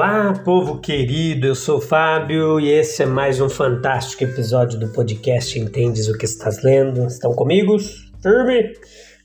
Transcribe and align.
Olá, 0.00 0.32
povo 0.44 0.78
querido, 0.78 1.44
eu 1.44 1.56
sou 1.56 1.80
Fábio 1.80 2.60
e 2.60 2.70
esse 2.70 3.02
é 3.02 3.06
mais 3.06 3.40
um 3.40 3.48
fantástico 3.48 4.22
episódio 4.22 4.78
do 4.78 4.92
podcast 4.92 5.58
Entendes 5.58 6.06
o 6.06 6.16
que 6.16 6.24
estás 6.24 6.62
lendo? 6.62 7.04
Estão 7.08 7.32
comigo? 7.32 7.76
Firme? 8.22 8.74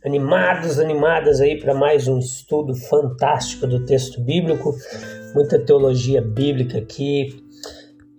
Animados, 0.04 0.80
animadas 0.80 1.40
aí 1.42 1.60
para 1.60 1.76
mais 1.76 2.08
um 2.08 2.18
estudo 2.18 2.74
fantástico 2.74 3.68
do 3.68 3.86
texto 3.86 4.20
bíblico, 4.20 4.74
muita 5.36 5.60
teologia 5.60 6.24
bíblica 6.24 6.80
aqui 6.80 7.40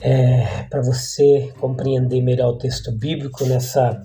é, 0.01 0.63
para 0.71 0.81
você 0.81 1.53
compreender 1.59 2.23
melhor 2.23 2.51
o 2.51 2.59
texto 2.59 2.93
bíblico 2.93 3.45
nessa 3.47 4.01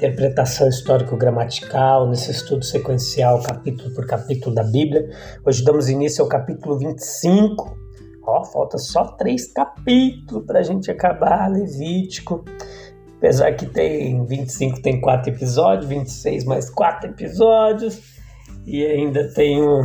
interpretação 0.00 0.66
histórico-gramatical, 0.66 2.08
nesse 2.08 2.30
estudo 2.30 2.64
sequencial, 2.64 3.42
capítulo 3.42 3.94
por 3.94 4.06
capítulo 4.06 4.54
da 4.54 4.62
Bíblia. 4.62 5.10
Hoje 5.44 5.62
damos 5.62 5.90
início 5.90 6.24
ao 6.24 6.28
capítulo 6.28 6.78
25. 6.78 7.78
Ó, 8.22 8.44
falta 8.44 8.78
só 8.78 9.04
três 9.04 9.52
capítulos 9.52 10.46
para 10.46 10.60
a 10.60 10.62
gente 10.62 10.90
acabar 10.90 11.50
Levítico. 11.50 12.42
Apesar 13.18 13.52
que 13.52 13.66
tem 13.66 14.24
25 14.24 14.80
tem 14.80 15.02
quatro 15.02 15.30
episódios, 15.30 15.86
26 15.86 16.44
mais 16.44 16.70
quatro 16.70 17.10
episódios, 17.10 18.00
e 18.64 18.82
ainda 18.82 19.30
tem 19.34 19.62
um, 19.62 19.82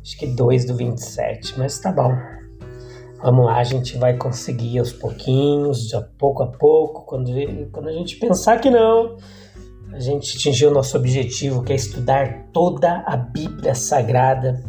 acho 0.00 0.18
que 0.18 0.26
dois 0.28 0.64
do 0.64 0.74
27, 0.74 1.58
mas 1.58 1.78
tá 1.78 1.92
bom. 1.92 2.35
Vamos 3.22 3.46
lá, 3.46 3.56
a 3.56 3.64
gente 3.64 3.96
vai 3.96 4.16
conseguir 4.16 4.78
aos 4.78 4.92
pouquinhos, 4.92 5.88
de 5.88 5.98
pouco 6.18 6.42
a 6.42 6.46
pouco. 6.46 7.06
Quando, 7.06 7.32
quando 7.72 7.88
a 7.88 7.92
gente 7.92 8.16
pensar 8.16 8.60
que 8.60 8.70
não, 8.70 9.16
a 9.90 9.98
gente 9.98 10.36
atingiu 10.36 10.70
o 10.70 10.74
nosso 10.74 10.96
objetivo, 10.96 11.62
que 11.62 11.72
é 11.72 11.76
estudar 11.76 12.48
toda 12.52 13.02
a 13.06 13.16
Bíblia 13.16 13.74
Sagrada. 13.74 14.62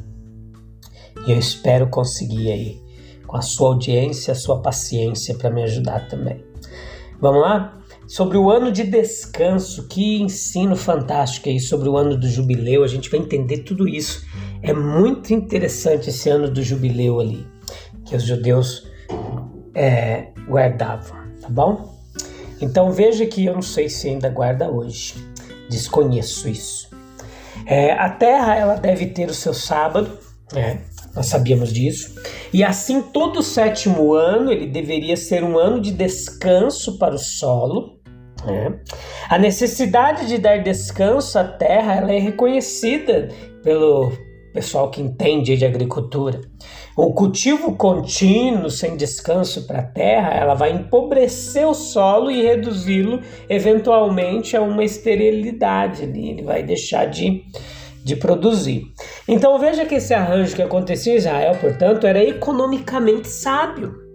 E 1.28 1.32
eu 1.32 1.38
espero 1.38 1.88
conseguir 1.90 2.52
aí, 2.52 2.82
com 3.28 3.36
a 3.36 3.42
sua 3.42 3.70
audiência, 3.70 4.32
a 4.32 4.36
sua 4.36 4.62
paciência 4.62 5.36
para 5.36 5.50
me 5.50 5.64
ajudar 5.64 6.08
também. 6.08 6.42
Vamos 7.20 7.42
lá? 7.42 7.74
Sobre 8.08 8.38
o 8.38 8.50
ano 8.50 8.72
de 8.72 8.86
descanso, 8.86 9.90
que 9.90 10.22
ensino 10.22 10.78
fantástico 10.78 11.50
aí 11.50 11.60
sobre 11.60 11.90
o 11.90 11.98
ano 11.98 12.18
do 12.18 12.30
jubileu, 12.30 12.86
a 12.86 12.88
gente 12.88 13.10
vai 13.10 13.20
entender 13.20 13.64
tudo 13.64 13.86
isso. 13.86 14.26
É 14.64 14.72
muito 14.72 15.34
interessante 15.34 16.10
esse 16.10 16.30
ano 16.30 16.50
do 16.50 16.64
jubileu 16.64 17.20
ali 17.20 17.57
que 18.08 18.16
os 18.16 18.24
judeus 18.24 18.88
é, 19.76 20.30
guardavam, 20.48 21.18
tá 21.42 21.50
bom? 21.50 21.96
Então 22.60 22.92
veja 22.92 23.26
que 23.26 23.46
eu 23.46 23.54
não 23.54 23.62
sei 23.62 23.90
se 23.90 24.10
ainda 24.10 24.30
guarda 24.30 24.70
hoje, 24.70 25.16
desconheço 25.70 26.50
isso. 26.50 26.90
É, 27.66 27.92
a 27.92 28.10
terra 28.10 28.56
ela 28.56 28.76
deve 28.76 29.08
ter 29.08 29.30
o 29.30 29.34
seu 29.34 29.54
sábado, 29.54 30.18
né? 30.54 30.82
nós 31.14 31.26
sabíamos 31.28 31.74
disso, 31.74 32.16
e 32.54 32.64
assim 32.64 33.02
todo 33.02 33.40
o 33.40 33.44
sétimo 33.44 34.14
ano 34.14 34.52
ele 34.52 34.68
deveria 34.68 35.18
ser 35.18 35.44
um 35.44 35.58
ano 35.58 35.82
de 35.82 35.92
descanso 35.92 36.98
para 36.98 37.16
o 37.16 37.20
solo. 37.20 37.98
Né? 38.46 38.80
A 39.30 39.38
necessidade 39.38 40.28
de 40.28 40.38
dar 40.38 40.64
descanso 40.64 41.38
à 41.38 41.44
terra 41.44 41.96
ela 41.96 42.14
é 42.14 42.20
reconhecida 42.20 43.30
pelo 43.64 44.12
pessoal 44.54 44.90
que 44.90 45.02
entende 45.02 45.58
de 45.58 45.66
agricultura. 45.66 46.42
O 46.98 47.14
cultivo 47.14 47.76
contínuo, 47.76 48.72
sem 48.72 48.98
descanso 48.98 49.68
para 49.68 49.82
a 49.82 49.84
terra, 49.84 50.34
ela 50.34 50.56
vai 50.56 50.72
empobrecer 50.72 51.68
o 51.68 51.76
solo 51.76 52.32
e 52.32 52.42
reduzi-lo 52.42 53.22
eventualmente 53.48 54.58
a 54.58 54.62
uma 54.64 54.84
esterilidade. 54.84 56.06
Ele 56.06 56.42
vai 56.42 56.64
deixar 56.64 57.06
de, 57.06 57.44
de 58.04 58.16
produzir. 58.16 58.82
Então 59.28 59.60
veja 59.60 59.86
que 59.86 59.94
esse 59.94 60.12
arranjo 60.12 60.56
que 60.56 60.62
acontecia 60.64 61.14
em 61.14 61.18
Israel, 61.18 61.56
portanto, 61.62 62.08
era 62.08 62.24
economicamente 62.24 63.28
sábio. 63.28 64.07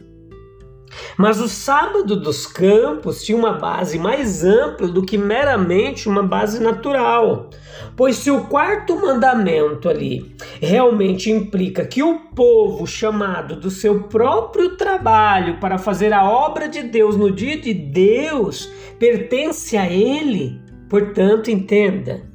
Mas 1.17 1.41
o 1.41 1.49
sábado 1.49 2.17
dos 2.17 2.47
campos 2.47 3.23
tinha 3.25 3.37
uma 3.37 3.53
base 3.53 3.99
mais 3.99 4.45
ampla 4.45 4.89
do 4.89 5.03
que 5.03 5.19
meramente 5.19 6.09
uma 6.09 6.23
base 6.23 6.61
natural. 6.61 7.51
Pois 7.97 8.17
se 8.17 8.31
o 8.31 8.45
quarto 8.47 8.97
mandamento 8.97 9.89
ali 9.89 10.35
realmente 10.61 11.31
implica 11.31 11.85
que 11.85 12.03
o 12.03 12.19
povo 12.35 12.87
chamado 12.87 13.57
do 13.57 13.71
seu 13.71 14.05
próprio 14.05 14.77
trabalho 14.77 15.59
para 15.61 15.79
fazer 15.79 16.13
a 16.13 16.25
obra 16.25 16.69
de 16.69 16.83
Deus 16.83 17.17
no 17.17 17.31
dia 17.31 17.59
de 17.59 17.75
Deus 17.75 18.71
pertence 18.99 19.77
a 19.77 19.91
ele, 19.91 20.61
portanto, 20.89 21.51
entenda, 21.51 22.32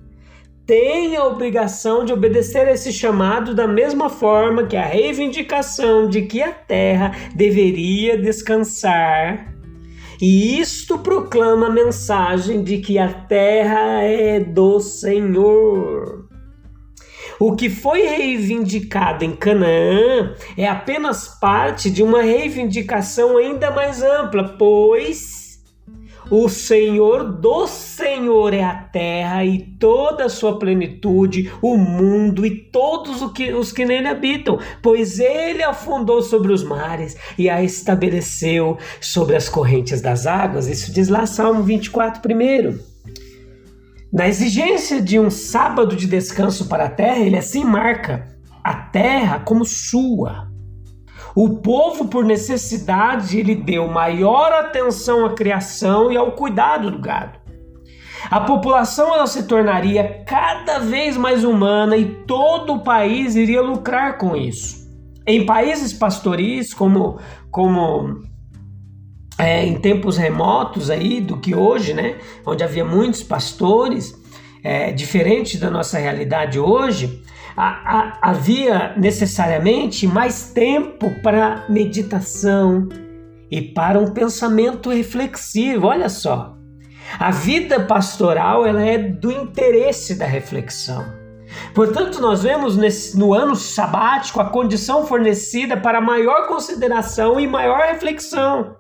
tem 0.67 1.16
a 1.16 1.23
obrigação 1.23 2.03
de 2.03 2.11
obedecer 2.11 2.67
a 2.67 2.73
esse 2.73 2.91
chamado 2.91 3.55
da 3.55 3.66
mesma 3.66 4.09
forma 4.09 4.66
que 4.66 4.75
a 4.75 4.85
reivindicação 4.85 6.09
de 6.09 6.23
que 6.23 6.44
a 6.44 6.51
terra 6.51 7.13
deveria 7.33 8.17
descansar. 8.17 9.56
E 10.22 10.59
isto 10.59 11.00
proclama 11.00 11.67
a 11.67 11.72
mensagem 11.72 12.63
de 12.63 12.79
que 12.79 13.00
a 13.00 13.07
terra 13.07 14.03
é 14.03 14.41
do 14.41 14.81
Senhor. 14.81 16.27
O 17.39 17.56
que 17.56 17.69
foi 17.69 18.01
reivindicado 18.01 19.23
em 19.23 19.31
Canaã 19.35 20.35
é 20.57 20.67
apenas 20.67 21.27
parte 21.39 21.89
de 21.89 22.03
uma 22.03 22.22
reivindicação 22.22 23.38
ainda 23.38 23.72
mais 23.72 24.03
ampla, 24.03 24.56
pois 24.57 25.36
o 26.29 26.49
Senhor 26.49 27.23
do 27.23 27.67
Senhor 27.67 28.53
é 28.53 28.63
a 28.63 28.75
terra 28.75 29.45
e 29.45 29.59
toda 29.79 30.25
a 30.25 30.29
sua 30.29 30.59
plenitude, 30.59 31.51
o 31.61 31.77
mundo 31.77 32.45
e 32.45 32.51
todos 32.51 33.21
os 33.21 33.71
que, 33.71 33.85
nele 33.85 34.07
habitam, 34.07 34.59
pois 34.81 35.19
ele 35.19 35.63
afundou 35.63 36.21
sobre 36.21 36.51
os 36.51 36.63
mares 36.63 37.15
e 37.38 37.49
a 37.49 37.63
estabeleceu 37.63 38.77
sobre 38.99 39.35
as 39.35 39.47
correntes 39.47 40.01
das 40.01 40.27
águas. 40.27 40.67
Isso 40.67 40.91
diz 40.91 41.07
lá 41.07 41.25
Salmo 41.25 41.63
24, 41.63 42.21
primeiro. 42.21 42.79
Na 44.11 44.27
exigência 44.27 45.01
de 45.01 45.19
um 45.19 45.29
sábado 45.29 45.95
de 45.95 46.07
descanso 46.07 46.67
para 46.67 46.85
a 46.85 46.89
terra, 46.89 47.19
ele 47.19 47.38
assim 47.38 47.63
marca 47.63 48.27
a 48.63 48.73
terra 48.73 49.39
como 49.39 49.65
sua 49.65 50.47
o 51.39 51.49
povo, 51.57 52.07
por 52.07 52.25
necessidade, 52.25 53.37
ele 53.37 53.53
deu 53.53 53.87
maior 53.87 54.51
atenção 54.53 55.23
à 55.23 55.35
criação 55.35 56.11
e 56.11 56.17
ao 56.17 56.31
cuidado 56.31 56.89
do 56.89 56.97
gado. 56.97 57.37
A 58.31 58.39
população 58.39 59.13
ela 59.13 59.27
se 59.27 59.43
tornaria 59.43 60.23
cada 60.25 60.79
vez 60.79 61.15
mais 61.15 61.43
humana 61.43 61.95
e 61.95 62.05
todo 62.25 62.73
o 62.73 62.79
país 62.79 63.35
iria 63.35 63.61
lucrar 63.61 64.17
com 64.17 64.35
isso. 64.35 64.77
Em 65.27 65.45
países 65.45 65.93
pastoris, 65.93 66.73
como, 66.73 67.19
como 67.51 68.23
é, 69.37 69.63
em 69.63 69.75
tempos 69.79 70.17
remotos 70.17 70.89
aí 70.89 71.21
do 71.21 71.37
que 71.37 71.53
hoje, 71.53 71.93
né, 71.93 72.17
onde 72.47 72.63
havia 72.63 72.83
muitos 72.83 73.21
pastores, 73.21 74.11
é, 74.67 74.91
diferente 74.91 75.57
da 75.57 75.71
nossa 75.71 75.97
realidade 75.97 76.59
hoje, 76.59 77.23
a, 77.55 77.67
a, 77.99 78.17
havia 78.21 78.93
necessariamente 78.97 80.05
mais 80.05 80.51
tempo 80.51 81.09
para 81.23 81.63
meditação 81.69 82.89
e 83.49 83.61
para 83.61 83.97
um 83.97 84.11
pensamento 84.11 84.89
reflexivo. 84.89 85.87
Olha 85.87 86.09
só, 86.09 86.57
a 87.17 87.31
vida 87.31 87.79
pastoral 87.79 88.65
ela 88.65 88.83
é 88.83 88.97
do 88.97 89.31
interesse 89.31 90.15
da 90.15 90.25
reflexão. 90.25 91.05
Portanto, 91.73 92.19
nós 92.19 92.43
vemos 92.43 92.75
nesse, 92.75 93.17
no 93.17 93.33
ano 93.33 93.55
sabático 93.55 94.41
a 94.41 94.49
condição 94.49 95.07
fornecida 95.07 95.77
para 95.77 96.01
maior 96.01 96.45
consideração 96.45 97.39
e 97.39 97.47
maior 97.47 97.87
reflexão. 97.87 98.75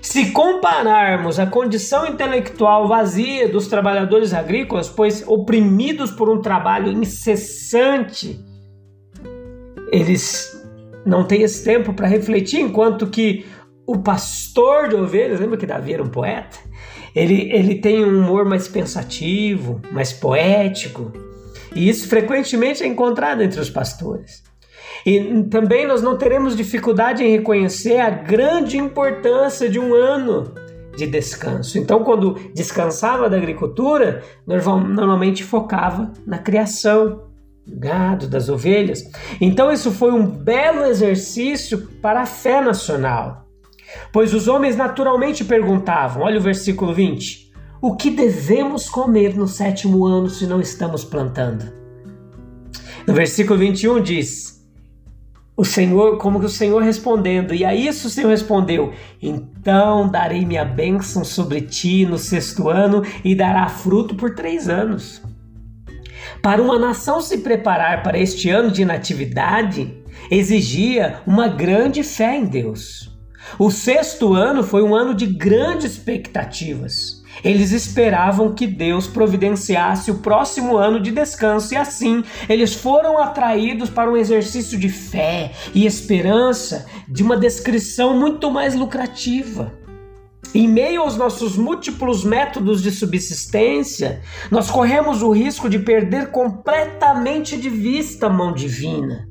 Se 0.00 0.30
compararmos 0.30 1.38
a 1.38 1.46
condição 1.46 2.06
intelectual 2.06 2.86
vazia 2.86 3.48
dos 3.48 3.66
trabalhadores 3.66 4.32
agrícolas, 4.32 4.88
pois 4.88 5.24
oprimidos 5.26 6.10
por 6.10 6.30
um 6.30 6.40
trabalho 6.40 6.90
incessante, 6.90 8.40
eles 9.90 10.58
não 11.04 11.24
têm 11.24 11.42
esse 11.42 11.64
tempo 11.64 11.92
para 11.92 12.06
refletir, 12.06 12.60
enquanto 12.60 13.06
que 13.06 13.46
o 13.86 13.98
pastor 13.98 14.88
de 14.88 14.96
ovelhas, 14.96 15.40
lembra 15.40 15.56
que 15.56 15.66
Davi 15.66 15.94
era 15.94 16.02
um 16.02 16.10
poeta? 16.10 16.58
Ele, 17.14 17.50
ele 17.50 17.76
tem 17.76 18.04
um 18.04 18.20
humor 18.20 18.44
mais 18.44 18.68
pensativo, 18.68 19.80
mais 19.90 20.12
poético, 20.12 21.10
e 21.74 21.88
isso 21.88 22.08
frequentemente 22.08 22.82
é 22.82 22.86
encontrado 22.86 23.42
entre 23.42 23.60
os 23.60 23.70
pastores. 23.70 24.42
E 25.04 25.44
também 25.44 25.86
nós 25.86 26.02
não 26.02 26.16
teremos 26.16 26.56
dificuldade 26.56 27.22
em 27.22 27.30
reconhecer 27.30 27.98
a 27.98 28.10
grande 28.10 28.76
importância 28.76 29.68
de 29.68 29.78
um 29.78 29.94
ano 29.94 30.52
de 30.96 31.06
descanso. 31.06 31.78
Então, 31.78 32.02
quando 32.02 32.34
descansava 32.54 33.30
da 33.30 33.36
agricultura, 33.36 34.22
normalmente 34.46 35.44
focava 35.44 36.12
na 36.26 36.38
criação 36.38 37.22
do 37.64 37.76
gado, 37.76 38.26
das 38.26 38.48
ovelhas. 38.48 39.04
Então, 39.40 39.70
isso 39.70 39.92
foi 39.92 40.12
um 40.12 40.26
belo 40.26 40.84
exercício 40.84 41.86
para 42.02 42.22
a 42.22 42.26
fé 42.26 42.60
nacional. 42.60 43.46
Pois 44.12 44.34
os 44.34 44.48
homens 44.48 44.76
naturalmente 44.76 45.44
perguntavam, 45.44 46.22
olha 46.22 46.38
o 46.38 46.42
versículo 46.42 46.92
20: 46.92 47.52
O 47.80 47.94
que 47.94 48.10
devemos 48.10 48.88
comer 48.88 49.34
no 49.36 49.46
sétimo 49.46 50.04
ano 50.04 50.28
se 50.28 50.46
não 50.46 50.60
estamos 50.60 51.04
plantando? 51.04 51.72
No 53.06 53.14
versículo 53.14 53.58
21 53.58 54.02
diz: 54.02 54.57
o 55.58 55.64
Senhor, 55.64 56.18
como 56.18 56.38
que 56.38 56.46
o 56.46 56.48
Senhor 56.48 56.80
respondendo, 56.80 57.52
e 57.52 57.64
a 57.64 57.74
isso 57.74 58.06
o 58.06 58.10
Senhor 58.10 58.30
respondeu: 58.30 58.92
Então 59.20 60.08
darei 60.08 60.46
minha 60.46 60.64
bênção 60.64 61.24
sobre 61.24 61.62
ti 61.62 62.06
no 62.06 62.16
sexto 62.16 62.68
ano 62.68 63.02
e 63.24 63.34
dará 63.34 63.68
fruto 63.68 64.14
por 64.14 64.36
três 64.36 64.68
anos. 64.68 65.20
Para 66.40 66.62
uma 66.62 66.78
nação 66.78 67.20
se 67.20 67.38
preparar 67.38 68.04
para 68.04 68.16
este 68.16 68.48
ano 68.48 68.70
de 68.70 68.84
natividade, 68.84 69.92
exigia 70.30 71.20
uma 71.26 71.48
grande 71.48 72.04
fé 72.04 72.36
em 72.36 72.44
Deus. 72.44 73.12
O 73.58 73.68
sexto 73.68 74.34
ano 74.34 74.62
foi 74.62 74.84
um 74.84 74.94
ano 74.94 75.12
de 75.12 75.26
grandes 75.26 75.94
expectativas. 75.94 77.24
Eles 77.44 77.72
esperavam 77.72 78.54
que 78.54 78.66
Deus 78.66 79.06
providenciasse 79.06 80.10
o 80.10 80.18
próximo 80.18 80.76
ano 80.76 81.00
de 81.00 81.10
descanso 81.10 81.74
e 81.74 81.76
assim 81.76 82.22
eles 82.48 82.74
foram 82.74 83.18
atraídos 83.18 83.90
para 83.90 84.10
um 84.10 84.16
exercício 84.16 84.78
de 84.78 84.88
fé 84.88 85.52
e 85.74 85.86
esperança 85.86 86.86
de 87.08 87.22
uma 87.22 87.36
descrição 87.36 88.18
muito 88.18 88.50
mais 88.50 88.74
lucrativa. 88.74 89.72
Em 90.54 90.66
meio 90.66 91.02
aos 91.02 91.16
nossos 91.16 91.56
múltiplos 91.56 92.24
métodos 92.24 92.82
de 92.82 92.90
subsistência, 92.90 94.22
nós 94.50 94.70
corremos 94.70 95.22
o 95.22 95.30
risco 95.30 95.68
de 95.68 95.78
perder 95.78 96.30
completamente 96.30 97.56
de 97.56 97.68
vista 97.68 98.26
a 98.26 98.30
mão 98.30 98.54
divina. 98.54 99.28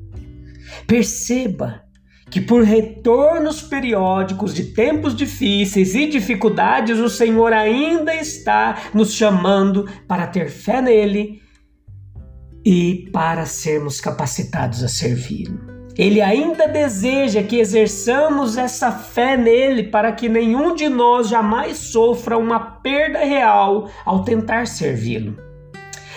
Perceba 0.86 1.87
que 2.30 2.40
por 2.40 2.62
retornos 2.62 3.62
periódicos 3.62 4.54
de 4.54 4.64
tempos 4.64 5.14
difíceis 5.14 5.94
e 5.94 6.06
dificuldades, 6.06 6.98
o 6.98 7.08
Senhor 7.08 7.52
ainda 7.52 8.14
está 8.14 8.76
nos 8.92 9.14
chamando 9.14 9.88
para 10.06 10.26
ter 10.26 10.50
fé 10.50 10.80
nele 10.82 11.40
e 12.64 13.08
para 13.12 13.46
sermos 13.46 14.00
capacitados 14.00 14.82
a 14.82 14.88
servi-lo. 14.88 15.78
Ele 15.96 16.20
ainda 16.20 16.68
deseja 16.68 17.42
que 17.42 17.58
exerçamos 17.58 18.56
essa 18.56 18.92
fé 18.92 19.36
nele 19.36 19.84
para 19.84 20.12
que 20.12 20.28
nenhum 20.28 20.74
de 20.74 20.88
nós 20.88 21.28
jamais 21.28 21.76
sofra 21.76 22.38
uma 22.38 22.60
perda 22.60 23.18
real 23.18 23.90
ao 24.04 24.22
tentar 24.22 24.68
servi-lo. 24.68 25.47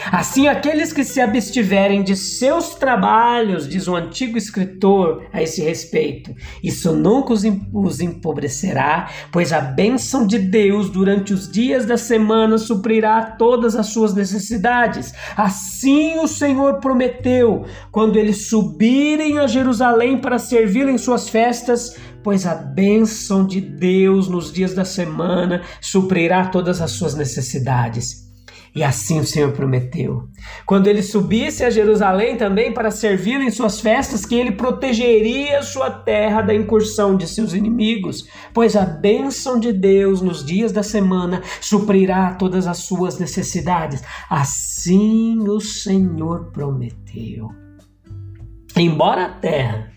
Assim, 0.10 0.48
aqueles 0.48 0.94
que 0.94 1.04
se 1.04 1.20
abstiverem 1.20 2.04
de 2.04 2.16
seus 2.16 2.76
trabalhos, 2.76 3.68
diz 3.68 3.88
o 3.88 3.96
antigo 3.96 4.38
escritor 4.38 5.26
a 5.34 5.44
esse 5.44 5.62
respeito, 5.62 6.34
isso 6.64 6.94
nunca 6.94 7.34
os 7.34 8.00
empobrecerá, 8.00 9.10
pois 9.32 9.52
a 9.52 9.62
bênção 9.62 10.26
de 10.26 10.40
Deus 10.40 10.90
durante 10.90 11.34
os 11.34 11.52
dias 11.52 11.86
da 11.86 11.98
semana 11.98 12.58
suprirá 12.58 13.22
todas 13.24 13.76
as 13.76 13.88
suas 13.88 14.14
necessidades. 14.14 15.14
Assim 15.36 16.18
o 16.20 16.28
Senhor 16.28 16.80
prometeu, 16.80 17.66
quando 17.92 18.18
eles 18.18 18.48
subirem 18.48 19.40
a 19.40 19.48
Jerusalém 19.48 20.18
para 20.20 20.40
servi-lo 20.40 20.90
em 20.90 20.98
suas 20.98 21.30
festas, 21.30 21.98
pois 22.24 22.46
a 22.46 22.56
bênção 22.56 23.46
de 23.46 23.60
Deus 23.60 24.28
nos 24.28 24.52
dias 24.52 24.74
da 24.74 24.86
semana 24.86 25.62
suprirá 25.80 26.48
todas 26.48 26.82
as 26.82 26.92
suas 26.92 27.16
necessidades. 27.16 28.31
E 28.74 28.84
assim 28.84 29.20
o 29.20 29.26
Senhor 29.26 29.52
prometeu. 29.52 30.30
Quando 30.66 30.88
ele 30.88 31.04
subisse 31.04 31.64
a 31.64 31.70
Jerusalém 31.70 32.38
também 32.38 32.74
para 32.74 32.90
servir 32.90 33.42
em 33.42 33.52
suas 33.52 33.82
festas, 33.82 34.26
que 34.26 34.34
ele 34.34 34.54
protegeria 34.54 35.62
sua 35.62 35.92
terra 35.92 36.42
da 36.42 36.54
incursão 36.54 37.18
de 37.18 37.28
seus 37.28 37.54
inimigos, 37.54 38.26
pois 38.54 38.78
a 38.78 38.86
bênção 38.86 39.60
de 39.60 39.74
Deus 39.74 40.22
nos 40.22 40.44
dias 40.44 40.72
da 40.72 40.84
semana 40.84 41.42
suprirá 41.60 42.34
todas 42.34 42.66
as 42.66 42.78
suas 42.78 43.20
necessidades. 43.20 44.02
Assim 44.30 45.38
o 45.50 45.60
Senhor 45.60 46.52
prometeu. 46.52 47.50
Embora 48.78 49.26
a 49.26 49.30
terra 49.30 49.92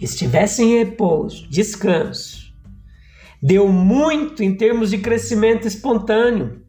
estivesse 0.00 0.62
em 0.62 0.78
repouso, 0.78 1.46
descanso, 1.50 2.50
deu 3.42 3.68
muito 3.68 4.42
em 4.42 4.56
termos 4.56 4.88
de 4.88 4.98
crescimento 4.98 5.68
espontâneo 5.68 6.65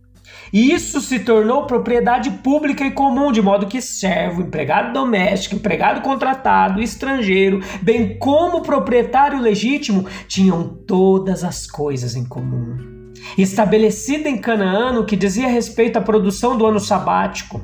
e 0.52 0.72
isso 0.72 1.02
se 1.02 1.20
tornou 1.20 1.66
propriedade 1.66 2.30
pública 2.32 2.86
e 2.86 2.92
comum, 2.92 3.32
de 3.32 3.42
modo 3.42 3.68
que 3.68 3.82
servo, 3.82 4.42
empregado 4.42 4.94
doméstico, 4.94 5.56
empregado 5.56 6.02
contratado, 6.02 6.82
estrangeiro, 6.82 7.62
bem 7.82 8.18
como 8.18 8.62
proprietário 8.62 9.40
legítimo, 9.40 10.06
tinham 10.28 10.68
todas 10.88 11.44
as 11.44 11.68
coisas 11.68 12.16
em 12.16 12.26
comum. 12.26 13.14
Estabelecida 13.38 14.30
em 14.30 14.38
Canaã, 14.38 14.94
no 14.94 15.06
que 15.06 15.16
dizia 15.16 15.48
respeito 15.48 15.98
à 15.98 16.02
produção 16.02 16.58
do 16.58 16.66
ano 16.66 16.80
sabático, 16.80 17.62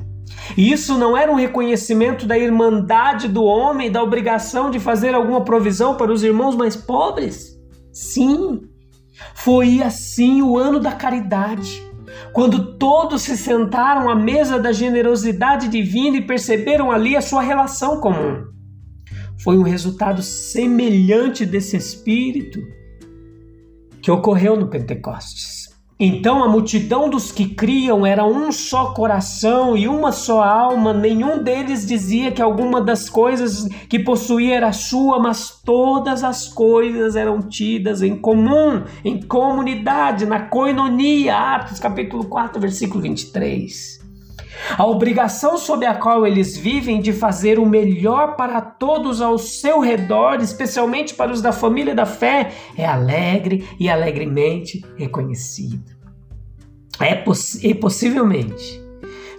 isso 0.56 0.98
não 0.98 1.16
era 1.16 1.32
um 1.32 1.36
reconhecimento 1.36 2.26
da 2.26 2.36
irmandade 2.36 3.28
do 3.28 3.44
homem, 3.44 3.90
da 3.90 4.02
obrigação 4.02 4.70
de 4.70 4.78
fazer 4.78 5.14
alguma 5.14 5.42
provisão 5.42 5.96
para 5.96 6.12
os 6.12 6.22
irmãos 6.22 6.54
mais 6.54 6.76
pobres? 6.76 7.58
Sim, 7.92 8.60
foi 9.34 9.80
assim 9.80 10.42
o 10.42 10.58
ano 10.58 10.78
da 10.78 10.92
caridade 10.92 11.82
quando 12.34 12.76
todos 12.76 13.22
se 13.22 13.36
sentaram 13.36 14.10
à 14.10 14.16
mesa 14.16 14.58
da 14.58 14.72
generosidade 14.72 15.68
divina 15.68 16.16
e 16.16 16.26
perceberam 16.26 16.90
ali 16.90 17.16
a 17.16 17.22
sua 17.22 17.40
relação 17.40 18.00
comum. 18.00 18.44
Foi 19.40 19.56
um 19.56 19.62
resultado 19.62 20.20
semelhante 20.20 21.46
desse 21.46 21.76
espírito 21.76 22.58
que 24.02 24.10
ocorreu 24.10 24.56
no 24.56 24.68
Pentecostes. 24.68 25.63
Então 25.98 26.42
a 26.42 26.48
multidão 26.48 27.08
dos 27.08 27.30
que 27.30 27.46
criam 27.46 28.04
era 28.04 28.26
um 28.26 28.50
só 28.50 28.92
coração 28.92 29.76
e 29.76 29.86
uma 29.86 30.10
só 30.10 30.42
alma, 30.42 30.92
nenhum 30.92 31.40
deles 31.40 31.86
dizia 31.86 32.32
que 32.32 32.42
alguma 32.42 32.80
das 32.80 33.08
coisas 33.08 33.68
que 33.88 34.00
possuía 34.00 34.56
era 34.56 34.72
sua, 34.72 35.20
mas 35.20 35.60
todas 35.64 36.24
as 36.24 36.48
coisas 36.48 37.14
eram 37.14 37.40
tidas 37.40 38.02
em 38.02 38.16
comum, 38.16 38.82
em 39.04 39.22
comunidade, 39.22 40.26
na 40.26 40.40
coinonia. 40.40 41.36
Atos 41.36 41.78
capítulo 41.78 42.24
4, 42.24 42.60
versículo 42.60 43.00
23. 43.00 44.03
A 44.76 44.86
obrigação 44.86 45.56
sob 45.56 45.84
a 45.84 45.94
qual 45.94 46.26
eles 46.26 46.56
vivem 46.56 47.00
de 47.00 47.12
fazer 47.12 47.58
o 47.58 47.66
melhor 47.66 48.34
para 48.34 48.60
todos 48.60 49.20
ao 49.20 49.38
seu 49.38 49.80
redor, 49.80 50.40
especialmente 50.40 51.14
para 51.14 51.32
os 51.32 51.42
da 51.42 51.52
família 51.52 51.94
da 51.94 52.06
fé, 52.06 52.52
é 52.76 52.84
alegre 52.84 53.68
e 53.78 53.88
alegremente 53.88 54.84
reconhecida. 54.96 55.94
É 57.00 57.14
poss 57.14 57.62
e 57.62 57.74
possivelmente, 57.74 58.80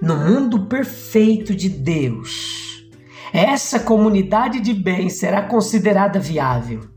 no 0.01 0.15
mundo 0.15 0.67
perfeito 0.67 1.55
de 1.55 1.69
Deus, 1.69 2.85
essa 3.33 3.79
comunidade 3.79 4.59
de 4.59 4.73
bem 4.73 5.09
será 5.09 5.41
considerada 5.41 6.19
viável. 6.19 6.94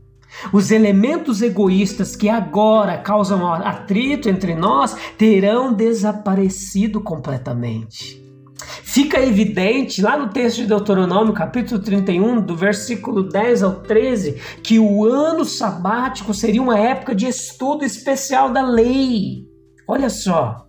Os 0.53 0.71
elementos 0.71 1.41
egoístas 1.41 2.15
que 2.15 2.29
agora 2.29 2.97
causam 2.97 3.51
atrito 3.53 4.29
entre 4.29 4.55
nós 4.55 4.95
terão 5.17 5.73
desaparecido 5.73 7.01
completamente. 7.01 8.19
Fica 8.83 9.21
evidente 9.21 10.01
lá 10.01 10.17
no 10.17 10.29
texto 10.29 10.57
de 10.57 10.67
Deuteronômio, 10.67 11.33
capítulo 11.33 11.79
31, 11.81 12.41
do 12.41 12.55
versículo 12.55 13.23
10 13.23 13.63
ao 13.63 13.75
13, 13.81 14.41
que 14.63 14.79
o 14.79 15.05
ano 15.05 15.45
sabático 15.45 16.33
seria 16.33 16.61
uma 16.61 16.77
época 16.77 17.13
de 17.13 17.27
estudo 17.27 17.85
especial 17.85 18.51
da 18.51 18.61
lei. 18.61 19.45
Olha 19.87 20.09
só. 20.09 20.65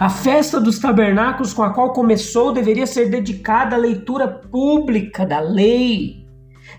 A 0.00 0.08
festa 0.10 0.60
dos 0.60 0.78
tabernáculos 0.78 1.52
com 1.52 1.62
a 1.62 1.72
qual 1.72 1.92
começou 1.92 2.52
deveria 2.52 2.86
ser 2.86 3.08
dedicada 3.08 3.76
à 3.76 3.78
leitura 3.78 4.26
pública 4.26 5.24
da 5.24 5.38
lei. 5.38 6.27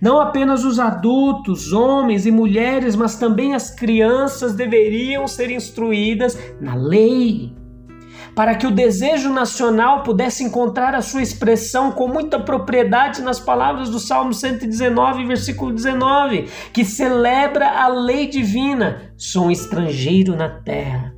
Não 0.01 0.20
apenas 0.20 0.63
os 0.63 0.79
adultos, 0.79 1.74
homens 1.74 2.25
e 2.25 2.32
mulheres, 2.32 2.96
mas 2.96 3.18
também 3.18 3.53
as 3.53 3.70
crianças 3.70 4.53
deveriam 4.53 5.27
ser 5.27 5.51
instruídas 5.51 6.38
na 6.62 6.75
lei 6.75 7.53
para 8.36 8.56
que 8.56 8.65
o 8.65 8.72
desejo 8.72 9.34
nacional 9.34 10.03
pudesse 10.03 10.44
encontrar 10.46 10.96
a 10.96 11.01
sua 11.01 11.22
expressão 11.22 11.91
com 11.91 12.08
muita 12.08 12.39
propriedade 12.39 13.22
nas 13.22 13.38
palavras 13.38 13.89
do 13.89 14.00
Salmo 14.00 14.34
119, 14.34 15.25
versículo 15.25 15.74
19, 15.74 16.48
que 16.72 16.86
celebra 16.86 17.70
a 17.70 17.89
lei 17.89 18.27
divina. 18.27 19.12
Sou 19.18 19.48
um 19.48 19.51
estrangeiro 19.51 20.38
na 20.38 20.50
terra. 20.50 21.13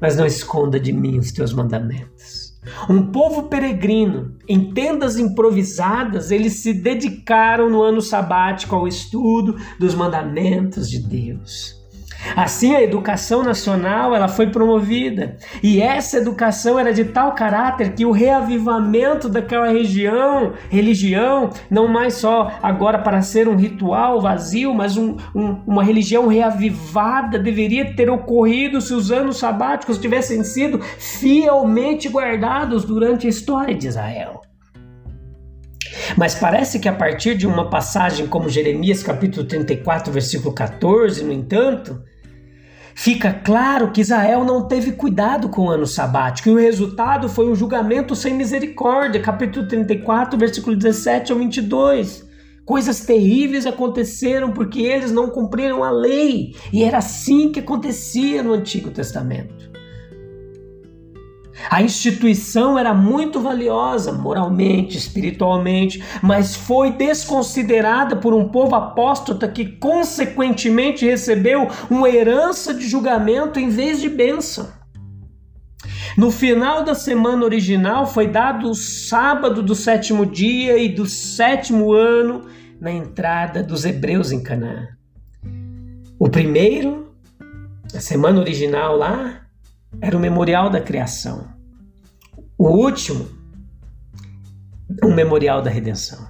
mas 0.00 0.16
não 0.16 0.26
esconda 0.26 0.78
de 0.78 0.92
mim 0.92 1.18
os 1.18 1.32
teus 1.32 1.52
mandamentos. 1.52 2.45
Um 2.88 3.10
povo 3.10 3.44
peregrino, 3.44 4.36
em 4.48 4.72
tendas 4.72 5.18
improvisadas, 5.18 6.30
eles 6.30 6.62
se 6.62 6.72
dedicaram 6.72 7.70
no 7.70 7.82
ano 7.82 8.00
sabático 8.00 8.74
ao 8.74 8.88
estudo 8.88 9.56
dos 9.78 9.94
mandamentos 9.94 10.88
de 10.88 10.98
Deus. 10.98 11.85
Assim, 12.34 12.74
a 12.74 12.82
educação 12.82 13.42
nacional 13.42 14.14
ela 14.14 14.28
foi 14.28 14.48
promovida 14.48 15.36
e 15.62 15.80
essa 15.80 16.18
educação 16.18 16.78
era 16.78 16.92
de 16.92 17.04
tal 17.04 17.32
caráter 17.32 17.92
que 17.92 18.04
o 18.04 18.10
reavivamento 18.10 19.28
daquela 19.28 19.68
região, 19.68 20.52
religião, 20.70 21.50
não 21.70 21.86
mais 21.88 22.14
só 22.14 22.52
agora 22.62 22.98
para 22.98 23.22
ser 23.22 23.48
um 23.48 23.56
ritual 23.56 24.20
vazio, 24.20 24.74
mas 24.74 24.96
um, 24.96 25.16
um, 25.34 25.60
uma 25.66 25.84
religião 25.84 26.26
reavivada, 26.26 27.38
deveria 27.38 27.94
ter 27.94 28.10
ocorrido 28.10 28.80
se 28.80 28.94
os 28.94 29.12
anos 29.12 29.38
sabáticos 29.38 29.98
tivessem 29.98 30.42
sido 30.42 30.80
fielmente 30.80 32.08
guardados 32.08 32.84
durante 32.84 33.26
a 33.26 33.30
história 33.30 33.74
de 33.74 33.86
Israel. 33.86 34.40
Mas 36.16 36.34
parece 36.34 36.78
que 36.78 36.88
a 36.88 36.92
partir 36.92 37.36
de 37.36 37.46
uma 37.46 37.68
passagem 37.68 38.26
como 38.26 38.48
Jeremias 38.48 39.02
capítulo 39.02 39.46
34, 39.46 40.12
versículo 40.12 40.54
14, 40.54 41.24
no 41.24 41.32
entanto, 41.32 42.02
fica 42.96 43.30
claro 43.30 43.92
que 43.92 44.00
Israel 44.00 44.42
não 44.42 44.66
teve 44.66 44.92
cuidado 44.92 45.50
com 45.50 45.66
o 45.66 45.70
ano 45.70 45.86
sabático 45.86 46.48
e 46.48 46.52
o 46.52 46.58
resultado 46.58 47.28
foi 47.28 47.48
um 47.48 47.54
julgamento 47.54 48.16
sem 48.16 48.32
misericórdia. 48.32 49.20
Capítulo 49.20 49.68
34, 49.68 50.38
versículo 50.38 50.74
17 50.74 51.30
ao 51.30 51.38
22. 51.38 52.26
Coisas 52.64 53.00
terríveis 53.00 53.66
aconteceram 53.66 54.50
porque 54.50 54.80
eles 54.80 55.12
não 55.12 55.30
cumpriram 55.30 55.84
a 55.84 55.90
lei, 55.90 56.56
e 56.72 56.82
era 56.82 56.98
assim 56.98 57.52
que 57.52 57.60
acontecia 57.60 58.42
no 58.42 58.52
Antigo 58.52 58.90
Testamento. 58.90 59.65
A 61.70 61.82
instituição 61.82 62.78
era 62.78 62.94
muito 62.94 63.40
valiosa 63.40 64.12
moralmente, 64.12 64.96
espiritualmente, 64.96 66.02
mas 66.22 66.54
foi 66.54 66.90
desconsiderada 66.90 68.16
por 68.16 68.34
um 68.34 68.48
povo 68.48 68.74
apóstata 68.74 69.48
que, 69.48 69.64
consequentemente, 69.64 71.04
recebeu 71.04 71.68
uma 71.90 72.08
herança 72.08 72.72
de 72.72 72.88
julgamento 72.88 73.58
em 73.58 73.68
vez 73.68 74.00
de 74.00 74.08
bênção. 74.08 74.68
No 76.16 76.30
final 76.30 76.82
da 76.82 76.94
semana 76.94 77.44
original 77.44 78.06
foi 78.06 78.26
dado 78.26 78.70
o 78.70 78.74
sábado 78.74 79.62
do 79.62 79.74
sétimo 79.74 80.24
dia 80.24 80.78
e 80.78 80.88
do 80.88 81.04
sétimo 81.04 81.92
ano 81.92 82.46
na 82.80 82.90
entrada 82.90 83.62
dos 83.62 83.84
hebreus 83.84 84.32
em 84.32 84.42
Canaã. 84.42 84.88
O 86.18 86.28
primeiro, 86.30 87.12
a 87.94 88.00
semana 88.00 88.40
original 88.40 88.96
lá, 88.96 89.42
era 90.00 90.16
o 90.16 90.20
memorial 90.20 90.70
da 90.70 90.80
criação. 90.80 91.55
O 92.58 92.68
último, 92.68 93.28
o 95.04 95.08
memorial 95.08 95.60
da 95.60 95.68
redenção. 95.68 96.26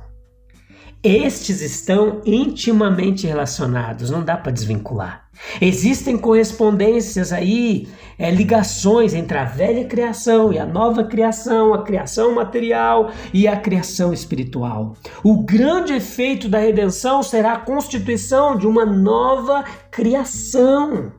Estes 1.00 1.61
estão 1.61 2.21
intimamente 2.26 3.28
relacionados, 3.28 4.11
não 4.11 4.25
dá 4.25 4.37
para 4.37 4.50
desvincular. 4.50 5.28
Existem 5.61 6.18
correspondências 6.18 7.33
aí, 7.33 7.87
é, 8.18 8.28
ligações 8.28 9.14
entre 9.14 9.38
a 9.38 9.45
velha 9.45 9.85
criação 9.85 10.52
e 10.52 10.59
a 10.59 10.66
nova 10.66 11.04
criação, 11.04 11.73
a 11.73 11.85
criação 11.85 12.35
material 12.35 13.12
e 13.33 13.47
a 13.47 13.56
criação 13.56 14.12
espiritual. 14.12 14.97
O 15.23 15.45
grande 15.45 15.92
efeito 15.92 16.49
da 16.49 16.59
redenção 16.59 17.23
será 17.23 17.52
a 17.52 17.61
constituição 17.61 18.59
de 18.59 18.66
uma 18.66 18.85
nova 18.85 19.62
criação. 19.92 21.12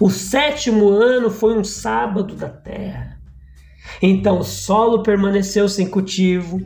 O 0.00 0.10
sétimo 0.10 0.90
ano 0.90 1.28
foi 1.28 1.58
um 1.58 1.64
sábado 1.64 2.34
da 2.34 2.48
terra. 2.48 3.18
Então 4.00 4.38
o 4.38 4.44
solo 4.44 5.02
permaneceu 5.02 5.68
sem 5.68 5.88
cultivo. 5.88 6.60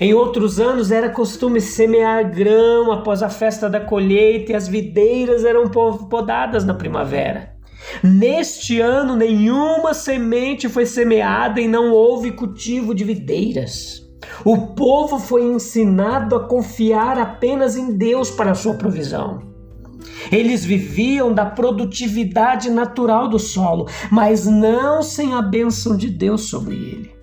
Em 0.00 0.12
outros 0.12 0.58
anos 0.58 0.90
era 0.90 1.08
costume 1.08 1.60
semear 1.60 2.28
grão 2.34 2.90
após 2.90 3.22
a 3.22 3.28
festa 3.28 3.70
da 3.70 3.78
colheita 3.78 4.52
e 4.52 4.54
as 4.56 4.66
videiras 4.66 5.44
eram 5.44 5.68
podadas 5.68 6.64
na 6.64 6.74
primavera. 6.74 7.54
Neste 8.02 8.80
ano, 8.80 9.14
nenhuma 9.14 9.94
semente 9.94 10.68
foi 10.68 10.84
semeada 10.84 11.60
e 11.60 11.68
não 11.68 11.92
houve 11.92 12.32
cultivo 12.32 12.92
de 12.92 13.04
videiras. 13.04 14.02
O 14.44 14.74
povo 14.74 15.18
foi 15.18 15.44
ensinado 15.44 16.34
a 16.34 16.48
confiar 16.48 17.18
apenas 17.18 17.76
em 17.76 17.96
Deus 17.96 18.30
para 18.30 18.50
a 18.50 18.54
sua 18.54 18.74
provisão. 18.74 19.53
Eles 20.30 20.64
viviam 20.64 21.32
da 21.32 21.44
produtividade 21.44 22.70
natural 22.70 23.28
do 23.28 23.38
solo, 23.38 23.88
mas 24.10 24.46
não 24.46 25.02
sem 25.02 25.34
a 25.34 25.42
bênção 25.42 25.96
de 25.96 26.08
Deus 26.10 26.48
sobre 26.48 26.74
ele. 26.74 27.14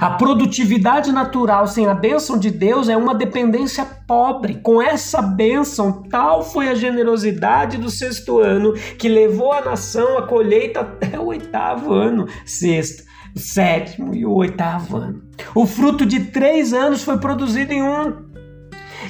A 0.00 0.10
produtividade 0.10 1.12
natural 1.12 1.66
sem 1.66 1.86
a 1.86 1.94
bênção 1.94 2.38
de 2.38 2.50
Deus 2.50 2.88
é 2.88 2.96
uma 2.96 3.14
dependência 3.14 3.86
pobre. 4.06 4.56
Com 4.56 4.82
essa 4.82 5.22
bênção, 5.22 6.02
tal 6.10 6.42
foi 6.42 6.68
a 6.68 6.74
generosidade 6.74 7.78
do 7.78 7.88
sexto 7.88 8.40
ano 8.40 8.74
que 8.98 9.08
levou 9.08 9.52
a 9.52 9.60
nação 9.60 10.18
à 10.18 10.22
colheita 10.22 10.80
até 10.80 11.18
o 11.18 11.26
oitavo 11.26 11.92
ano. 11.92 12.26
Sexto, 12.44 13.04
sétimo 13.34 14.14
e 14.14 14.26
o 14.26 14.32
oitavo 14.32 14.96
ano. 14.96 15.22
O 15.54 15.66
fruto 15.66 16.04
de 16.04 16.20
três 16.26 16.72
anos 16.72 17.04
foi 17.04 17.18
produzido 17.18 17.72
em 17.72 17.82
um. 17.82 18.26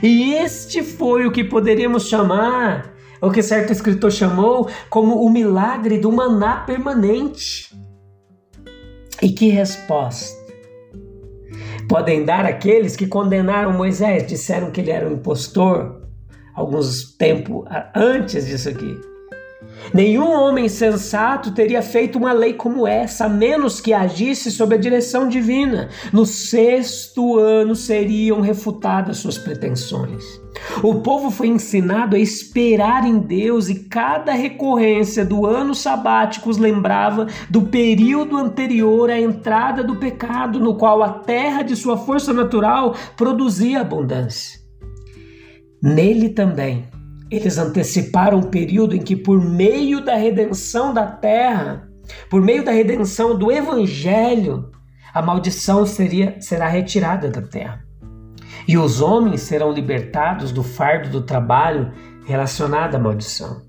E 0.03 0.35
este 0.35 0.83
foi 0.83 1.27
o 1.27 1.33
que 1.33 1.43
poderíamos 1.43 2.07
chamar 2.07 2.96
o 3.21 3.31
que 3.31 3.43
certo 3.43 3.73
escritor 3.73 4.13
chamou 4.13 4.69
como 4.91 5.25
o 5.25 5.31
milagre 5.31 5.99
do 5.99 6.13
maná 6.13 6.61
permanente. 6.61 7.75
E 9.23 9.31
que 9.31 9.49
resposta 9.49 10.47
podem 11.89 12.25
dar 12.25 12.45
aqueles 12.45 12.97
que 12.97 13.07
condenaram 13.07 13.73
Moisés, 13.73 14.27
disseram 14.27 14.71
que 14.71 14.81
ele 14.81 14.91
era 14.91 15.09
um 15.09 15.13
impostor 15.13 16.03
alguns 16.55 17.17
tempos 17.17 17.65
antes 17.95 18.47
disso 18.47 18.69
aqui. 18.69 18.99
Nenhum 19.93 20.31
homem 20.31 20.69
sensato 20.69 21.53
teria 21.53 21.81
feito 21.81 22.19
uma 22.19 22.33
lei 22.33 22.55
como 22.55 22.87
essa, 22.87 23.27
a 23.27 23.29
menos 23.29 23.81
que 23.81 23.93
agisse 23.93 24.51
sob 24.51 24.75
a 24.75 24.79
direção 24.79 25.29
divina. 25.29 25.89
No 26.13 26.27
sexto 26.27 27.39
ano 27.39 27.75
seriam 27.75 28.41
refutadas 28.41 29.19
suas 29.19 29.39
pretensões. 29.39 30.25
O 30.83 30.97
povo 30.97 31.31
foi 31.31 31.49
ensinado 31.49 32.17
a 32.17 32.19
esperar 32.19 33.07
em 33.07 33.19
Deus 33.19 33.69
e 33.69 33.85
cada 33.85 34.33
recorrência 34.33 35.25
do 35.25 35.47
ano 35.47 35.75
sabático 35.75 36.51
os 36.51 36.57
lembrava 36.57 37.27
do 37.49 37.63
período 37.63 38.37
anterior 38.37 39.11
à 39.11 39.21
entrada 39.21 39.85
do 39.85 39.97
pecado, 39.97 40.59
no 40.59 40.77
qual 40.77 41.03
a 41.03 41.11
terra 41.11 41.63
de 41.63 41.77
sua 41.77 41.97
força 41.97 42.33
natural 42.33 42.95
produzia 43.17 43.83
abundância. 43.83 44.59
Nele 45.83 46.31
também 46.31 46.89
eles 47.31 47.59
anteciparam 47.59 48.39
o 48.39 48.47
período 48.47 48.95
em 48.95 49.01
que, 49.01 49.17
por 49.17 49.41
meio 49.43 50.05
da 50.05 50.15
redenção 50.15 50.95
da 50.95 51.07
terra, 51.07 51.89
por 52.31 52.41
meio 52.41 52.65
da 52.65 52.71
redenção 52.71 53.37
do 53.37 53.51
evangelho, 53.51 54.71
a 55.13 55.21
maldição 55.21 55.85
seria, 55.87 56.37
será 56.41 56.69
retirada 56.69 57.29
da 57.29 57.43
terra. 57.43 57.85
E 58.69 58.77
os 58.77 59.01
homens 59.01 59.43
serão 59.43 59.71
libertados 59.71 60.53
do 60.53 60.63
fardo 60.63 61.09
do 61.09 61.23
trabalho 61.23 61.93
relacionado 62.27 62.95
à 62.95 62.99
maldição. 62.99 63.63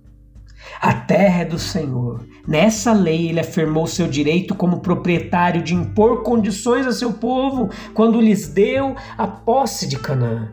A 0.81 0.93
terra 0.93 1.41
é 1.41 1.45
do 1.45 1.57
Senhor. 1.57 2.25
Nessa 2.47 2.93
lei, 2.93 3.29
ele 3.29 3.39
afirmou 3.39 3.87
seu 3.87 4.07
direito 4.07 4.53
como 4.53 4.79
proprietário 4.79 5.63
de 5.63 5.73
impor 5.73 6.23
condições 6.23 6.85
a 6.85 6.91
seu 6.91 7.13
povo 7.13 7.69
quando 7.93 8.21
lhes 8.21 8.47
deu 8.47 8.95
a 9.17 9.25
posse 9.25 9.87
de 9.87 9.97
Canaã. 9.97 10.51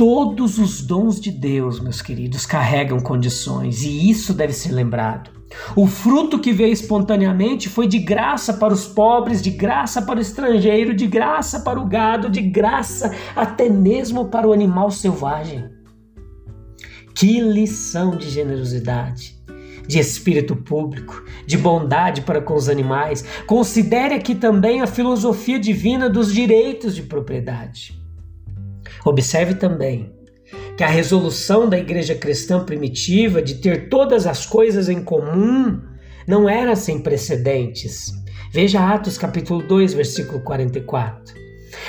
Todos 0.00 0.58
os 0.58 0.80
dons 0.80 1.20
de 1.20 1.30
Deus, 1.30 1.78
meus 1.78 2.00
queridos, 2.00 2.46
carregam 2.46 2.98
condições 3.00 3.82
e 3.82 4.08
isso 4.08 4.32
deve 4.32 4.54
ser 4.54 4.72
lembrado. 4.72 5.30
O 5.76 5.86
fruto 5.86 6.38
que 6.38 6.54
veio 6.54 6.72
espontaneamente 6.72 7.68
foi 7.68 7.86
de 7.86 7.98
graça 7.98 8.54
para 8.54 8.72
os 8.72 8.86
pobres, 8.86 9.42
de 9.42 9.50
graça 9.50 10.00
para 10.00 10.18
o 10.18 10.22
estrangeiro, 10.22 10.94
de 10.94 11.06
graça 11.06 11.60
para 11.60 11.78
o 11.78 11.84
gado, 11.84 12.30
de 12.30 12.40
graça 12.40 13.14
até 13.36 13.68
mesmo 13.68 14.30
para 14.30 14.48
o 14.48 14.54
animal 14.54 14.90
selvagem. 14.90 15.68
Que 17.14 17.38
lição 17.38 18.16
de 18.16 18.30
generosidade! 18.30 19.38
de 19.86 19.98
espírito 19.98 20.54
público, 20.54 21.24
de 21.44 21.58
bondade 21.58 22.22
para 22.22 22.40
com 22.40 22.54
os 22.54 22.68
animais. 22.68 23.24
Considere 23.44 24.14
aqui 24.14 24.36
também 24.36 24.80
a 24.80 24.86
filosofia 24.86 25.58
divina 25.58 26.08
dos 26.08 26.32
direitos 26.32 26.94
de 26.94 27.02
propriedade. 27.02 28.00
Observe 29.04 29.54
também 29.54 30.12
que 30.76 30.84
a 30.84 30.88
resolução 30.88 31.68
da 31.68 31.78
igreja 31.78 32.14
cristã 32.14 32.64
primitiva 32.64 33.42
de 33.42 33.56
ter 33.56 33.88
todas 33.88 34.26
as 34.26 34.46
coisas 34.46 34.88
em 34.88 35.02
comum 35.02 35.80
não 36.26 36.48
era 36.48 36.74
sem 36.76 36.98
precedentes. 37.00 38.12
Veja 38.52 38.80
Atos 38.80 39.16
capítulo 39.16 39.62
2, 39.66 39.94
versículo 39.94 40.40
44. 40.42 41.34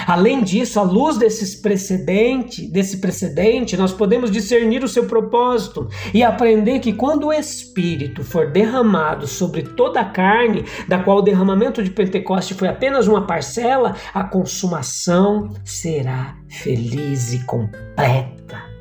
Além 0.05 0.43
disso, 0.43 0.79
à 0.79 0.83
luz 0.83 1.17
desses 1.17 1.55
precedente, 1.55 2.67
desse 2.67 2.97
precedente, 2.97 3.77
nós 3.77 3.93
podemos 3.93 4.31
discernir 4.31 4.83
o 4.83 4.87
seu 4.87 5.05
propósito 5.05 5.87
e 6.13 6.23
aprender 6.23 6.79
que 6.79 6.93
quando 6.93 7.27
o 7.27 7.33
Espírito 7.33 8.23
for 8.23 8.51
derramado 8.51 9.27
sobre 9.27 9.63
toda 9.63 10.01
a 10.01 10.05
carne, 10.05 10.65
da 10.87 10.99
qual 10.99 11.17
o 11.17 11.21
derramamento 11.21 11.83
de 11.83 11.89
Pentecoste 11.89 12.53
foi 12.53 12.67
apenas 12.67 13.07
uma 13.07 13.25
parcela, 13.25 13.95
a 14.13 14.23
consumação 14.23 15.49
será 15.63 16.35
feliz 16.49 17.33
e 17.33 17.45
completa. 17.45 18.71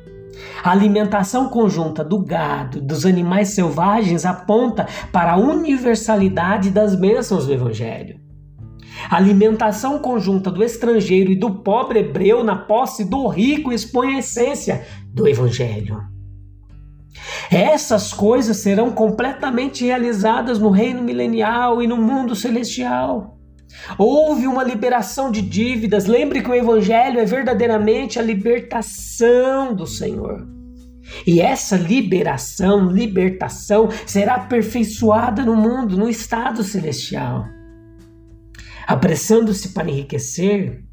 A 0.63 0.71
alimentação 0.71 1.49
conjunta 1.49 2.03
do 2.03 2.19
gado, 2.19 2.79
dos 2.79 3.05
animais 3.05 3.49
selvagens, 3.49 4.25
aponta 4.25 4.87
para 5.11 5.33
a 5.33 5.37
universalidade 5.37 6.69
das 6.69 6.93
bênçãos 6.93 7.47
do 7.47 7.53
Evangelho. 7.53 8.20
A 9.09 9.17
alimentação 9.17 9.99
conjunta 9.99 10.51
do 10.51 10.63
estrangeiro 10.63 11.31
e 11.31 11.35
do 11.35 11.49
pobre 11.49 11.99
hebreu 11.99 12.43
na 12.43 12.55
posse 12.55 13.03
do 13.03 13.27
rico 13.27 13.71
expõe 13.71 14.15
a 14.15 14.19
essência 14.19 14.85
do 15.13 15.27
Evangelho. 15.27 16.01
Essas 17.49 18.13
coisas 18.13 18.57
serão 18.57 18.91
completamente 18.91 19.85
realizadas 19.85 20.59
no 20.59 20.69
reino 20.69 21.01
milenial 21.01 21.81
e 21.81 21.87
no 21.87 21.97
mundo 21.97 22.35
celestial. 22.35 23.37
Houve 23.97 24.47
uma 24.47 24.63
liberação 24.63 25.31
de 25.31 25.41
dívidas. 25.41 26.05
Lembre 26.05 26.41
que 26.41 26.49
o 26.49 26.55
Evangelho 26.55 27.19
é 27.19 27.25
verdadeiramente 27.25 28.19
a 28.19 28.21
libertação 28.21 29.73
do 29.73 29.85
Senhor. 29.85 30.47
E 31.25 31.41
essa 31.41 31.75
liberação, 31.75 32.89
libertação, 32.89 33.89
será 34.05 34.35
aperfeiçoada 34.35 35.43
no 35.43 35.55
mundo, 35.55 35.97
no 35.97 36.09
estado 36.09 36.63
celestial. 36.63 37.45
Apressando-se 38.87 39.69
para 39.69 39.89
enriquecer, 39.89 40.83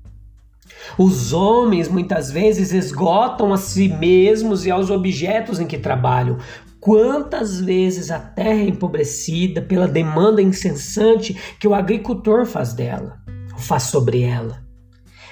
os 0.98 1.32
homens 1.32 1.88
muitas 1.88 2.30
vezes 2.30 2.72
esgotam 2.72 3.52
a 3.52 3.56
si 3.56 3.88
mesmos 3.88 4.66
e 4.66 4.70
aos 4.70 4.90
objetos 4.90 5.60
em 5.60 5.66
que 5.66 5.78
trabalham. 5.78 6.38
Quantas 6.80 7.60
vezes 7.60 8.10
a 8.10 8.18
terra 8.18 8.60
é 8.60 8.68
empobrecida 8.68 9.60
pela 9.60 9.88
demanda 9.88 10.40
incessante 10.40 11.36
que 11.58 11.66
o 11.66 11.74
agricultor 11.74 12.46
faz 12.46 12.72
dela, 12.72 13.18
faz 13.56 13.84
sobre 13.84 14.22
ela. 14.22 14.67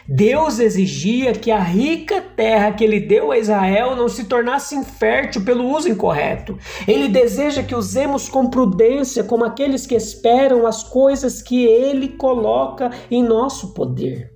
Deus 0.09 0.59
exigia 0.59 1.33
que 1.33 1.51
a 1.51 1.59
rica 1.59 2.21
terra 2.21 2.73
que 2.73 2.85
ele 2.85 3.01
deu 3.01 3.33
a 3.33 3.39
Israel 3.39 3.97
não 3.97 4.09
se 4.09 4.25
tornasse 4.25 4.75
infértil 4.75 5.45
pelo 5.45 5.69
uso 5.69 5.89
incorreto. 5.89 6.59
Ele 6.87 7.09
deseja 7.09 7.63
que 7.63 7.75
usemos 7.75 8.29
com 8.29 8.49
prudência, 8.49 9.25
como 9.25 9.45
aqueles 9.45 9.87
que 9.87 9.95
esperam 9.95 10.67
as 10.67 10.85
coisas 10.85 11.43
que 11.43 11.65
ele 11.65 12.09
coloca 12.11 12.91
em 13.11 13.23
nosso 13.23 13.75
poder. 13.75 14.36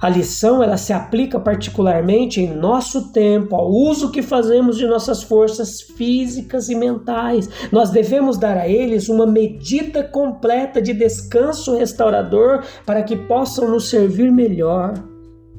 A 0.00 0.08
lição 0.08 0.62
ela 0.62 0.76
se 0.76 0.92
aplica 0.92 1.40
particularmente 1.40 2.40
em 2.40 2.54
nosso 2.54 3.12
tempo, 3.12 3.56
ao 3.56 3.70
uso 3.70 4.10
que 4.10 4.22
fazemos 4.22 4.76
de 4.76 4.86
nossas 4.86 5.22
forças 5.22 5.80
físicas 5.80 6.68
e 6.68 6.74
mentais. 6.74 7.48
Nós 7.72 7.90
devemos 7.90 8.38
dar 8.38 8.56
a 8.56 8.68
eles 8.68 9.08
uma 9.08 9.26
medida 9.26 10.04
completa 10.04 10.80
de 10.80 10.92
descanso 10.92 11.76
restaurador 11.76 12.64
para 12.86 13.02
que 13.02 13.16
possam 13.16 13.68
nos 13.68 13.88
servir 13.88 14.30
melhor 14.30 14.94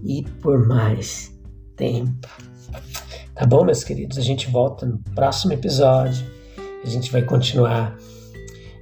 e 0.04 0.24
por 0.42 0.68
mais 0.68 1.38
tempo. 1.76 2.28
Tá 3.36 3.46
bom, 3.46 3.64
meus 3.64 3.84
queridos? 3.84 4.18
A 4.18 4.22
gente 4.22 4.50
volta 4.50 4.86
no 4.86 5.00
próximo 5.16 5.54
episódio. 5.54 6.26
A 6.84 6.88
gente 6.88 7.12
vai 7.12 7.22
continuar 7.22 7.98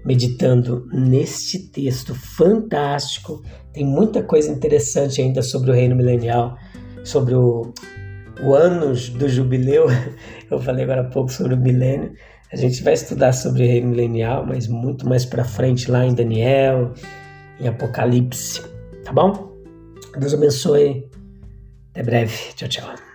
meditando 0.05 0.87
neste 0.91 1.59
texto 1.69 2.15
fantástico. 2.15 3.43
Tem 3.73 3.85
muita 3.85 4.23
coisa 4.23 4.51
interessante 4.51 5.21
ainda 5.21 5.41
sobre 5.41 5.71
o 5.71 5.73
reino 5.73 5.95
milenial, 5.95 6.57
sobre 7.03 7.35
o, 7.35 7.73
o 8.41 8.53
anos 8.53 9.09
do 9.09 9.27
jubileu. 9.27 9.87
Eu 10.49 10.59
falei 10.59 10.83
agora 10.83 11.01
há 11.01 11.09
pouco 11.09 11.31
sobre 11.31 11.53
o 11.53 11.57
milênio. 11.57 12.13
A 12.51 12.55
gente 12.55 12.81
vai 12.81 12.93
estudar 12.93 13.33
sobre 13.33 13.63
o 13.63 13.67
reino 13.67 13.89
milenial, 13.89 14.45
mas 14.45 14.67
muito 14.67 15.07
mais 15.07 15.25
para 15.25 15.43
frente 15.43 15.91
lá 15.91 16.05
em 16.05 16.13
Daniel, 16.13 16.93
em 17.59 17.67
Apocalipse, 17.67 18.61
tá 19.03 19.11
bom? 19.11 19.51
Deus 20.17 20.33
abençoe. 20.33 21.05
Até 21.91 22.03
breve. 22.03 22.53
Tchau, 22.55 22.69
tchau. 22.69 23.06